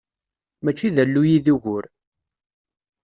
Mačči 0.63 0.87
d 0.95 0.97
alluy 1.03 1.29
i 1.37 1.39
d 1.45 1.47
ugur. 1.55 1.85